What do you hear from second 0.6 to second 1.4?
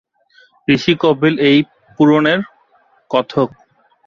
Rishi Kapil